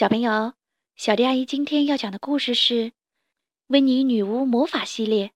[0.00, 0.54] 小朋友，
[0.96, 2.74] 小迪阿姨今天要讲的故事是
[3.66, 5.26] 《温妮女巫魔法系列》《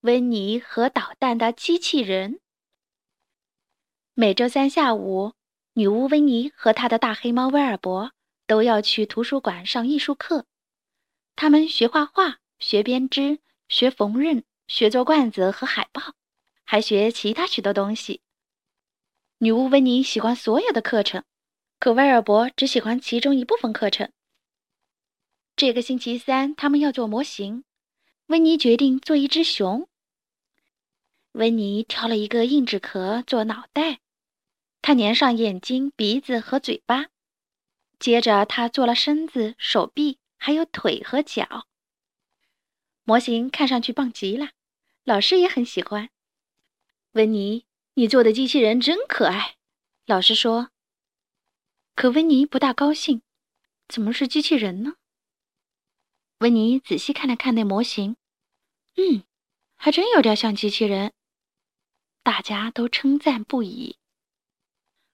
[0.00, 2.34] 温妮和捣蛋的机器人》。
[4.12, 5.32] 每周三下午，
[5.72, 8.12] 女巫温妮和她的大黑猫威尔伯
[8.46, 10.44] 都要去图书馆上艺术课。
[11.34, 13.38] 他们学画画、学编织、
[13.70, 16.02] 学缝纫、学做罐子和海报，
[16.64, 18.20] 还学其他许多东西。
[19.38, 21.24] 女巫温妮喜欢所有的课程。
[21.78, 24.10] 可威尔伯只喜欢其中一部分课程。
[25.54, 27.64] 这个星期三，他们要做模型。
[28.26, 29.88] 温妮决定做一只熊。
[31.32, 34.00] 温妮挑了一个硬纸壳做脑袋，
[34.82, 37.06] 他粘上眼睛、鼻子和嘴巴。
[37.98, 41.66] 接着，他做了身子、手臂，还有腿和脚。
[43.04, 44.50] 模型看上去棒极了，
[45.04, 46.10] 老师也很喜欢。
[47.12, 49.56] 温妮，你做的机器人真可爱，
[50.06, 50.70] 老师说。
[51.96, 53.22] 可温妮不大高兴，
[53.88, 54.96] 怎么是机器人呢？
[56.40, 58.18] 温妮仔细看了看那模型，
[58.96, 59.24] 嗯，
[59.76, 61.14] 还真有点像机器人。
[62.22, 63.96] 大家都称赞不已。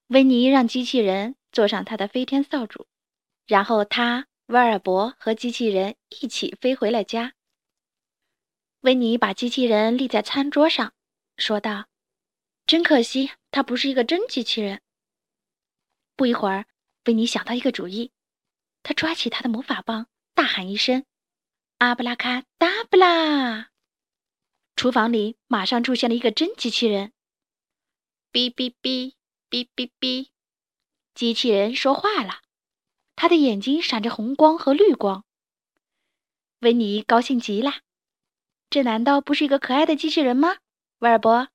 [0.08, 2.88] 温妮让机器人坐上他的飞天扫帚，
[3.46, 7.34] 然后他、威尔伯和机器人一起飞回了家。
[8.80, 10.92] 温妮把机器人立在餐桌上，
[11.36, 11.86] 说道
[12.66, 14.82] ：“真可惜，他不是一个真机器人。”
[16.16, 16.66] 不一会儿。
[17.06, 18.12] 维尼想到一个主意，
[18.82, 21.04] 他抓起他的魔法棒，大喊一声
[21.78, 23.70] ：“阿布拉卡达布拉！”
[24.76, 27.12] 厨房里马上出现了一个真机器人。
[28.32, 29.14] 哔哔哔
[29.50, 30.28] 哔哔哔，
[31.14, 32.40] 机器人说话了，
[33.16, 35.24] 他的眼睛闪着红光和绿光。
[36.60, 37.80] 维尼高兴极了，
[38.70, 40.58] 这难道不是一个可爱的机器人吗？
[41.00, 41.48] 威尔伯，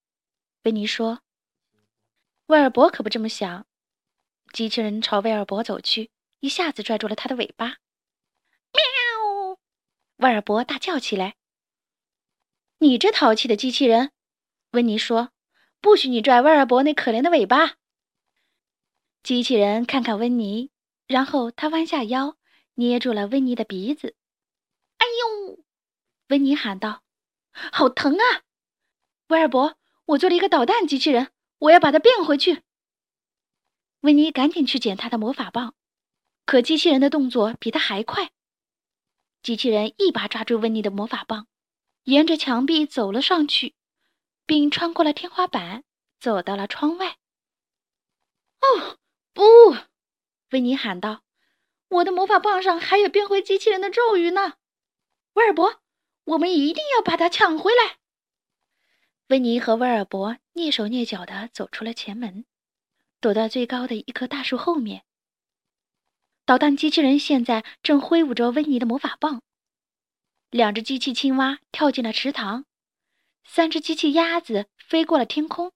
[0.64, 1.22] 维尼说。
[2.48, 3.66] 威尔伯可不这么想。
[4.54, 7.78] 机器人朝威尔伯走去，一下子拽住了他的尾巴。
[8.74, 9.60] 喵！
[10.18, 11.36] 威尔伯大叫起来
[12.80, 14.12] ：“你这淘气的机器人！”
[14.72, 15.32] 温妮说
[15.80, 17.76] ：“不许你拽威尔伯那可怜的尾巴。”
[19.24, 20.72] 机器人看看温妮，
[21.08, 22.38] 然后他弯下腰，
[22.76, 24.16] 捏住了温妮的鼻子。
[24.98, 25.60] “哎呦！”
[26.30, 27.04] 温妮喊道
[27.52, 28.44] ，“好疼啊！”
[29.30, 32.64] 威尔伯，我做了一个捣蛋机器人，我要把它变回去。
[34.02, 35.76] 温妮赶紧去捡他的魔法棒，
[36.46, 38.32] 可机器人的动作比他还快。
[39.42, 41.48] 机器人一把抓住温妮的魔法棒，
[42.04, 43.76] 沿着墙壁走了上去，
[44.46, 45.84] 并穿过了天花板，
[46.20, 47.18] 走到了窗外。
[48.62, 48.98] 哦，
[49.34, 49.44] 不！
[50.52, 51.24] 温妮喊道
[51.90, 54.54] ：“我的魔法棒上还有变回机器人的咒语呢！”
[55.34, 55.82] 威尔伯，
[56.24, 57.98] 我们一定要把它抢回来。
[59.28, 62.46] 温妮和威尔伯蹑手蹑脚地走出了前门。
[63.28, 65.04] 躲到最高的一棵大树后面。
[66.46, 69.42] 捣蛋机器人现在正挥舞着温妮的魔法棒。
[70.50, 72.64] 两只机器青蛙跳进了池塘，
[73.44, 75.74] 三只机器鸭子飞过了天空。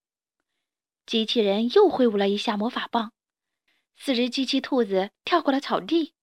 [1.05, 3.11] 机器人又挥舞了一下魔法棒，
[3.97, 6.13] 四只机器兔子跳过了草地。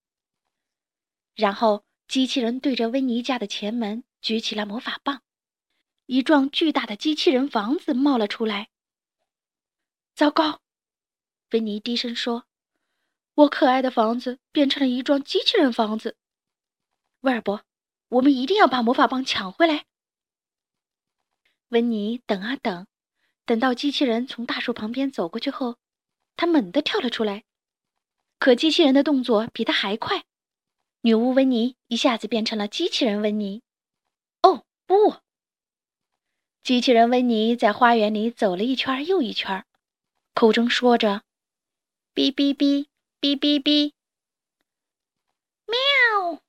[1.34, 5.20] 然后，机器人对着温妮家的前门举起了魔法棒，
[6.06, 8.70] 一幢巨大的机器人房子冒了出来。
[10.14, 10.62] 糟糕！
[11.50, 12.44] 芬妮低声说
[13.34, 16.16] ：“我可爱的房子变成了一幢机器人房子。”
[17.20, 17.64] 威尔伯，
[18.08, 19.86] 我们一定要把魔法棒抢回来。
[21.68, 22.86] 温妮等啊等，
[23.44, 25.78] 等到机器人从大树旁边走过去后，
[26.36, 27.44] 他猛地跳了出来。
[28.38, 30.24] 可机器人的动作比他还快，
[31.00, 33.62] 女巫温妮一下子变成了机器人温妮。
[34.42, 35.16] 哦不！
[36.62, 39.64] 机器人温妮在花园里走了一圈又一圈，
[40.34, 41.22] 口中说着。
[42.14, 42.88] 哔哔哔
[43.20, 43.92] 哔哔哔！
[45.66, 46.42] 喵！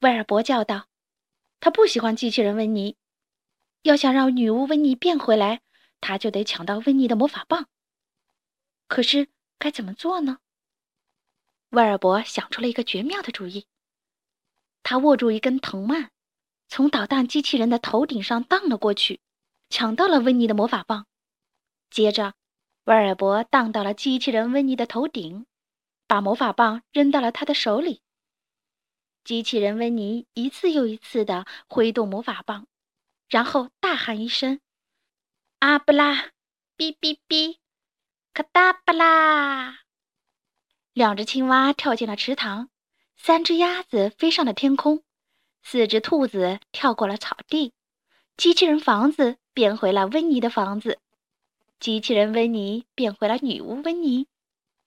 [0.00, 0.88] 威尔伯叫道
[1.58, 2.96] ：“他不喜欢机器人温妮。
[3.82, 5.62] 要想让女巫温妮变回来，
[6.02, 7.68] 他就得抢到温妮的魔法棒。
[8.86, 10.38] 可是该怎么做呢？”
[11.70, 13.66] 威尔伯想出了一个绝妙的主意。
[14.82, 16.10] 他握住一根藤蔓，
[16.68, 19.20] 从捣蛋机器人的头顶上荡了过去，
[19.70, 21.06] 抢到了温妮的魔法棒。
[21.88, 22.34] 接着。
[22.84, 25.46] 威尔伯荡到了机器人温妮的头顶，
[26.06, 28.02] 把魔法棒扔到了他的手里。
[29.24, 32.66] 机器人温妮一次又一次地挥动魔法棒，
[33.26, 34.60] 然后大喊一声
[35.60, 36.32] ：“阿布拉，
[36.76, 37.56] 哔哔哔，
[38.34, 39.78] 卡达布拉！”
[40.92, 42.68] 两只青蛙跳进了池塘，
[43.16, 45.02] 三只鸭子飞上了天空，
[45.62, 47.72] 四只兔子跳过了草地，
[48.36, 51.00] 机器人房子变回了温妮的房子。
[51.80, 54.26] 机器人温妮变回了女巫温妮，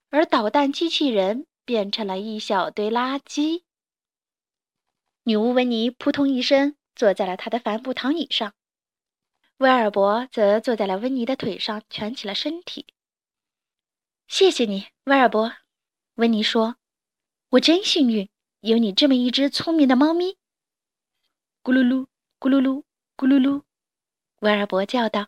[0.10, 3.64] 而捣蛋机器人变成了一小堆垃圾。
[5.24, 8.54] 女巫温妮扑通一声坐在了她的帆布躺椅上，
[9.58, 12.88] 威尔伯则坐在了温妮的腿上蜷起了身体。
[14.28, 15.54] 谢谢你，威尔伯，
[16.16, 16.78] 温妮说
[17.52, 18.30] ：“我真幸运，
[18.62, 20.38] 有你这么一只聪明的猫咪。”
[21.64, 22.08] 咕噜噜，
[22.40, 22.84] 咕噜噜，
[23.16, 23.64] 咕噜噜，
[24.40, 25.28] 威尔伯叫道：“